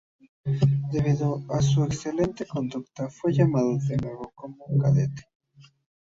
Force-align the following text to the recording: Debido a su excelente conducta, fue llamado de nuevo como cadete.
Debido 0.91 1.43
a 1.51 1.61
su 1.61 1.83
excelente 1.83 2.47
conducta, 2.47 3.07
fue 3.07 3.31
llamado 3.35 3.77
de 3.87 3.97
nuevo 3.97 4.31
como 4.33 4.65
cadete. 4.79 5.27